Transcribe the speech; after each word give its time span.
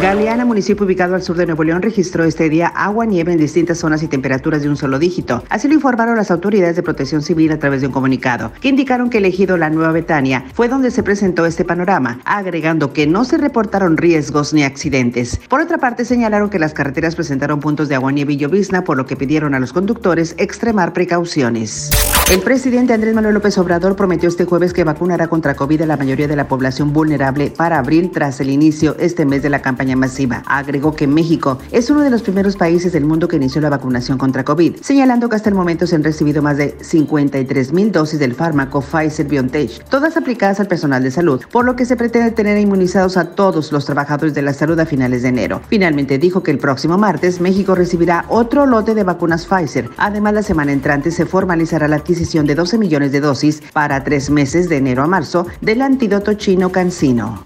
Galeana, 0.00 0.46
municipio 0.46 0.86
ubicado 0.86 1.14
al 1.14 1.22
sur 1.22 1.36
de 1.36 1.44
Nuevo 1.44 1.62
León, 1.62 1.82
registró 1.82 2.24
este 2.24 2.48
día 2.48 2.68
agua, 2.68 3.04
nieve 3.04 3.32
en 3.32 3.38
distintas 3.38 3.76
zonas 3.76 4.02
y 4.02 4.08
temperaturas 4.08 4.62
de 4.62 4.70
un 4.70 4.76
solo 4.78 4.98
dígito. 4.98 5.44
Así 5.50 5.68
lo 5.68 5.74
informaron 5.74 6.16
las 6.16 6.30
autoridades 6.30 6.74
de 6.74 6.82
protección 6.82 7.20
civil 7.20 7.52
a 7.52 7.58
través 7.58 7.82
de 7.82 7.88
un 7.88 7.92
comunicado, 7.92 8.50
que 8.62 8.68
indicaron 8.68 9.10
que 9.10 9.18
elegido 9.18 9.58
la 9.58 9.68
Nueva 9.68 9.92
Betania 9.92 10.46
fue 10.54 10.68
donde 10.68 10.90
se 10.90 11.02
presentó 11.02 11.44
este 11.44 11.66
panorama, 11.66 12.18
agregando 12.24 12.94
que 12.94 13.06
no 13.06 13.26
se 13.26 13.36
reportaron 13.36 13.98
riesgos 13.98 14.54
ni 14.54 14.62
accidentes. 14.62 15.38
Por 15.50 15.60
otra 15.60 15.76
parte, 15.76 16.06
señalaron 16.06 16.48
que 16.48 16.58
las 16.58 16.72
carreteras 16.72 17.14
presentaron 17.14 17.60
puntos 17.60 17.90
de 17.90 17.96
agua, 17.96 18.10
nieve 18.10 18.32
y 18.32 18.36
llovizna, 18.38 18.84
por 18.84 18.96
lo 18.96 19.04
que 19.04 19.16
pidieron 19.16 19.54
a 19.54 19.60
los 19.60 19.74
conductores 19.74 20.34
extremar 20.38 20.94
precauciones. 20.94 21.90
El 22.32 22.40
presidente 22.40 22.94
Andrés 22.94 23.14
Manuel 23.14 23.34
López 23.34 23.58
Obrador 23.58 23.96
prometió 23.96 24.30
este 24.30 24.46
jueves 24.46 24.72
que 24.72 24.84
vacunará 24.84 25.28
contra 25.28 25.54
COVID 25.54 25.82
a 25.82 25.86
la 25.86 25.98
mayoría 25.98 26.26
de 26.26 26.36
la 26.36 26.48
población 26.48 26.94
vulnerable 26.94 27.52
para 27.54 27.78
abril 27.78 28.10
tras 28.10 28.40
el 28.40 28.48
inicio 28.48 28.96
este 28.98 29.26
mes 29.26 29.42
de 29.42 29.50
la 29.50 29.60
campaña 29.60 29.89
masiva. 29.96 30.42
Agregó 30.46 30.94
que 30.94 31.06
México 31.06 31.58
es 31.72 31.90
uno 31.90 32.00
de 32.00 32.10
los 32.10 32.22
primeros 32.22 32.56
países 32.56 32.92
del 32.92 33.04
mundo 33.04 33.28
que 33.28 33.36
inició 33.36 33.60
la 33.60 33.70
vacunación 33.70 34.18
contra 34.18 34.44
COVID, 34.44 34.76
señalando 34.82 35.28
que 35.28 35.36
hasta 35.36 35.48
el 35.48 35.54
momento 35.54 35.86
se 35.86 35.96
han 35.96 36.04
recibido 36.04 36.42
más 36.42 36.56
de 36.56 36.76
53 36.80 37.72
mil 37.72 37.92
dosis 37.92 38.18
del 38.18 38.34
fármaco 38.34 38.80
Pfizer 38.80 39.26
BioNTech, 39.26 39.84
todas 39.88 40.16
aplicadas 40.16 40.60
al 40.60 40.68
personal 40.68 41.02
de 41.02 41.10
salud, 41.10 41.42
por 41.50 41.64
lo 41.64 41.76
que 41.76 41.84
se 41.84 41.96
pretende 41.96 42.30
tener 42.30 42.58
inmunizados 42.58 43.16
a 43.16 43.30
todos 43.30 43.72
los 43.72 43.84
trabajadores 43.84 44.34
de 44.34 44.42
la 44.42 44.52
salud 44.52 44.78
a 44.78 44.86
finales 44.86 45.22
de 45.22 45.28
enero. 45.28 45.60
Finalmente 45.68 46.18
dijo 46.18 46.42
que 46.42 46.50
el 46.50 46.58
próximo 46.58 46.98
martes 46.98 47.40
México 47.40 47.74
recibirá 47.74 48.24
otro 48.28 48.66
lote 48.66 48.94
de 48.94 49.04
vacunas 49.04 49.46
Pfizer. 49.46 49.90
Además, 49.96 50.34
la 50.34 50.42
semana 50.42 50.72
entrante 50.72 51.10
se 51.10 51.26
formalizará 51.26 51.88
la 51.88 51.96
adquisición 51.96 52.46
de 52.46 52.54
12 52.54 52.78
millones 52.78 53.12
de 53.12 53.20
dosis 53.20 53.62
para 53.72 54.02
tres 54.04 54.30
meses 54.30 54.68
de 54.68 54.76
enero 54.76 55.02
a 55.02 55.06
marzo 55.06 55.46
del 55.60 55.82
antídoto 55.82 56.34
chino 56.34 56.70
Cancino. 56.70 57.42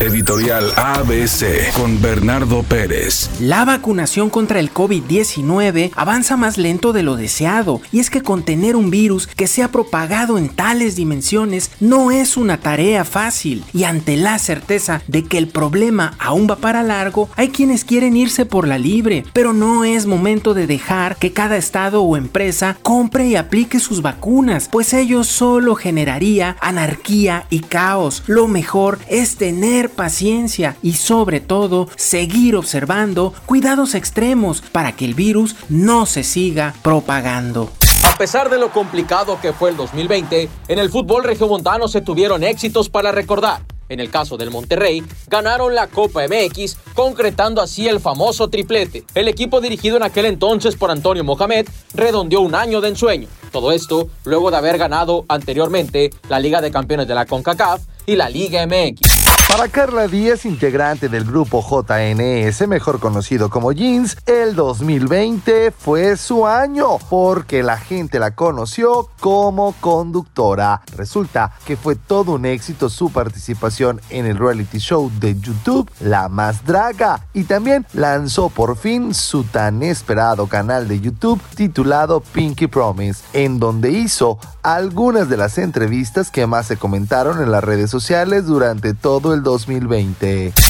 Editorial 0.00 0.70
ABC 0.76 1.67
con 1.76 2.00
Bernardo 2.00 2.62
Pérez. 2.62 3.30
La 3.40 3.64
vacunación 3.64 4.30
contra 4.30 4.60
el 4.60 4.72
COVID-19 4.72 5.90
avanza 5.94 6.36
más 6.36 6.56
lento 6.56 6.92
de 6.92 7.02
lo 7.02 7.16
deseado 7.16 7.80
y 7.92 8.00
es 8.00 8.10
que 8.10 8.22
contener 8.22 8.76
un 8.76 8.90
virus 8.90 9.26
que 9.26 9.46
se 9.46 9.62
ha 9.62 9.68
propagado 9.68 10.38
en 10.38 10.48
tales 10.48 10.96
dimensiones 10.96 11.70
no 11.80 12.10
es 12.10 12.36
una 12.36 12.60
tarea 12.60 13.04
fácil 13.04 13.64
y 13.72 13.84
ante 13.84 14.16
la 14.16 14.38
certeza 14.38 15.02
de 15.06 15.24
que 15.24 15.38
el 15.38 15.48
problema 15.48 16.14
aún 16.18 16.46
va 16.48 16.56
para 16.56 16.82
largo, 16.82 17.28
hay 17.36 17.48
quienes 17.48 17.84
quieren 17.84 18.16
irse 18.16 18.46
por 18.46 18.66
la 18.66 18.78
libre, 18.78 19.24
pero 19.32 19.52
no 19.52 19.84
es 19.84 20.06
momento 20.06 20.54
de 20.54 20.66
dejar 20.66 21.16
que 21.16 21.32
cada 21.32 21.56
estado 21.56 22.02
o 22.02 22.16
empresa 22.16 22.76
compre 22.82 23.26
y 23.28 23.36
aplique 23.36 23.80
sus 23.80 24.02
vacunas, 24.02 24.68
pues 24.70 24.92
ello 24.92 25.24
solo 25.24 25.74
generaría 25.74 26.56
anarquía 26.60 27.46
y 27.50 27.60
caos. 27.60 28.22
Lo 28.26 28.48
mejor 28.48 28.98
es 29.08 29.36
tener 29.36 29.90
paciencia 29.90 30.76
y 30.82 30.94
sobre 30.94 31.40
todo 31.40 31.57
seguir 31.96 32.54
observando 32.54 33.34
cuidados 33.46 33.94
extremos 33.94 34.60
para 34.60 34.92
que 34.92 35.04
el 35.04 35.14
virus 35.14 35.56
no 35.68 36.06
se 36.06 36.22
siga 36.22 36.74
propagando. 36.82 37.70
A 38.04 38.16
pesar 38.16 38.48
de 38.48 38.58
lo 38.58 38.70
complicado 38.70 39.40
que 39.40 39.52
fue 39.52 39.70
el 39.70 39.76
2020, 39.76 40.48
en 40.68 40.78
el 40.78 40.90
fútbol 40.90 41.24
regiomontano 41.24 41.88
se 41.88 42.00
tuvieron 42.00 42.44
éxitos 42.44 42.88
para 42.88 43.10
recordar. 43.12 43.62
En 43.88 44.00
el 44.00 44.10
caso 44.10 44.36
del 44.36 44.50
Monterrey, 44.50 45.02
ganaron 45.28 45.74
la 45.74 45.86
Copa 45.86 46.22
MX, 46.28 46.76
concretando 46.94 47.62
así 47.62 47.88
el 47.88 48.00
famoso 48.00 48.48
triplete. 48.48 49.04
El 49.14 49.28
equipo 49.28 49.60
dirigido 49.60 49.96
en 49.96 50.02
aquel 50.02 50.26
entonces 50.26 50.76
por 50.76 50.90
Antonio 50.90 51.24
Mohamed 51.24 51.66
redondeó 51.94 52.40
un 52.40 52.54
año 52.54 52.80
de 52.80 52.90
ensueño. 52.90 53.28
Todo 53.50 53.72
esto 53.72 54.08
luego 54.24 54.50
de 54.50 54.58
haber 54.58 54.78
ganado 54.78 55.24
anteriormente 55.28 56.10
la 56.28 56.38
Liga 56.38 56.60
de 56.60 56.70
Campeones 56.70 57.08
de 57.08 57.14
la 57.14 57.24
CONCACAF 57.24 57.80
y 58.06 58.16
la 58.16 58.28
Liga 58.28 58.66
MX. 58.66 59.17
Para 59.48 59.68
Carla 59.68 60.06
Díaz, 60.08 60.44
integrante 60.44 61.08
del 61.08 61.24
grupo 61.24 61.64
JNS, 61.64 62.68
mejor 62.68 63.00
conocido 63.00 63.48
como 63.48 63.72
Jeans, 63.72 64.18
el 64.26 64.54
2020 64.54 65.72
fue 65.72 66.18
su 66.18 66.46
año 66.46 66.98
porque 67.08 67.62
la 67.62 67.78
gente 67.78 68.18
la 68.18 68.32
conoció 68.32 69.08
como 69.20 69.74
conductora. 69.80 70.82
Resulta 70.96 71.52
que 71.64 71.78
fue 71.78 71.96
todo 71.96 72.32
un 72.32 72.44
éxito 72.44 72.90
su 72.90 73.10
participación 73.10 74.02
en 74.10 74.26
el 74.26 74.36
reality 74.36 74.78
show 74.78 75.10
de 75.18 75.40
YouTube 75.40 75.90
La 76.00 76.28
Más 76.28 76.66
Draga 76.66 77.26
y 77.32 77.44
también 77.44 77.86
lanzó 77.94 78.50
por 78.50 78.76
fin 78.76 79.14
su 79.14 79.44
tan 79.44 79.82
esperado 79.82 80.46
canal 80.46 80.86
de 80.86 81.00
YouTube 81.00 81.40
titulado 81.56 82.20
Pinky 82.20 82.66
Promise, 82.66 83.24
en 83.32 83.58
donde 83.58 83.92
hizo 83.92 84.38
algunas 84.62 85.30
de 85.30 85.38
las 85.38 85.56
entrevistas 85.56 86.30
que 86.30 86.46
más 86.46 86.66
se 86.66 86.76
comentaron 86.76 87.42
en 87.42 87.50
las 87.50 87.64
redes 87.64 87.90
sociales 87.90 88.44
durante 88.44 88.92
todo 88.92 89.32
el 89.32 89.37
2020. 89.42 90.67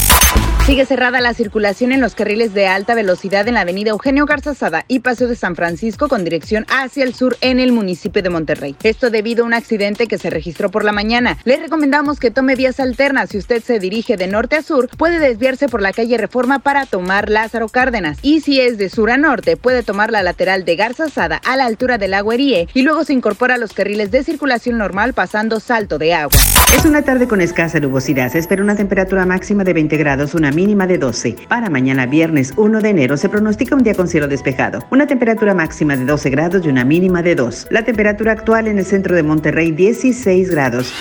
Sigue 0.69 0.85
cerrada 0.85 1.23
la 1.23 1.33
circulación 1.33 1.93
en 1.93 2.03
los 2.03 2.15
carriles 2.15 2.53
de 2.53 2.67
alta 2.67 2.95
velocidad 2.95 3.49
en 3.49 3.55
la 3.55 3.63
avenida 3.63 3.89
Eugenio 3.89 4.27
Garzazada 4.27 4.85
y 4.87 4.99
Paseo 4.99 5.27
de 5.27 5.35
San 5.35 5.57
Francisco 5.57 6.09
con 6.09 6.25
dirección 6.25 6.67
hacia 6.69 7.05
el 7.05 7.15
sur 7.15 7.39
en 7.41 7.59
el 7.59 7.73
municipio 7.73 8.23
de 8.23 8.29
Monterrey. 8.29 8.77
Esto 8.83 9.09
debido 9.09 9.45
a 9.45 9.47
un 9.47 9.55
accidente 9.55 10.07
que 10.07 10.19
se 10.19 10.29
registró 10.29 10.71
por 10.71 10.85
la 10.85 10.93
mañana. 10.93 11.39
Le 11.45 11.57
recomendamos 11.57 12.21
que 12.21 12.31
tome 12.31 12.55
vías 12.55 12.81
alternas. 12.81 13.31
Si 13.31 13.39
usted 13.39 13.63
se 13.63 13.79
dirige 13.79 14.19
de 14.19 14.27
norte 14.27 14.57
a 14.57 14.63
sur, 14.63 14.91
puede 14.99 15.19
desviarse 15.19 15.71
por 15.71 15.81
la 15.81 15.95
calle 15.95 16.19
Reforma 16.19 16.59
para 16.59 16.85
tomar 16.85 17.31
Lázaro 17.31 17.71
Cárdenas. 17.71 18.19
Y 18.21 18.43
si 18.43 18.61
es 18.61 18.77
de 18.77 18.91
sur 18.91 19.11
a 19.11 19.17
norte, 19.17 19.57
puede 19.57 19.83
tomar 19.83 20.11
la 20.11 20.23
lateral 20.23 20.67
de 20.67 20.77
Garzazada 20.77 21.41
a 21.47 21.57
la 21.57 21.65
altura 21.65 21.97
del 21.97 22.13
Agüeríe 22.13 22.69
y 22.75 22.83
luego 22.83 23.05
se 23.05 23.15
incorpora 23.15 23.55
a 23.55 23.59
los 23.59 23.73
carriles 23.73 24.11
de 24.11 24.23
circulación 24.23 24.77
normal 24.77 25.15
pasando 25.15 25.61
salto 25.61 25.97
de 25.97 26.13
agua. 26.13 26.39
Es 26.77 26.85
una 26.85 27.01
tarde 27.01 27.27
con 27.27 27.41
escasa 27.41 27.81
nubosidad. 27.81 28.31
Se 28.31 28.39
espera 28.39 28.63
una 28.63 28.77
temperatura 28.77 29.25
máxima 29.25 29.65
de 29.65 29.73
20 29.73 29.97
grados, 29.97 30.35
una 30.35 30.53
mínima 30.59 30.89
de 30.89 30.99
12. 30.99 31.37
Para 31.47 31.71
mañana 31.71 32.07
viernes 32.07 32.53
1 32.57 32.81
de 32.81 32.89
enero 32.89 33.17
se 33.17 33.29
pronostica 33.29 33.77
un 33.77 33.85
día 33.85 33.95
con 33.95 34.09
cielo 34.09 34.27
despejado. 34.27 34.81
Una 34.91 35.07
temperatura 35.07 35.55
máxima 35.55 35.97
de 35.97 36.05
12 36.05 36.31
grados 36.31 36.67
y 36.67 36.69
una 36.69 36.85
mínima 36.85 37.23
de 37.23 37.37
2. 37.37 37.69
La 37.71 37.85
temperatura 37.85 38.33
actual 38.33 38.67
en 38.67 38.79
el 38.79 38.85
centro 38.85 39.15
de 39.15 39.23
Monterrey 39.23 39.71
16 39.71 40.51
grados. 40.51 40.93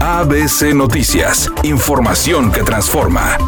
ABC 0.00 0.74
Noticias. 0.74 1.48
Información 1.62 2.50
que 2.50 2.62
transforma. 2.62 3.38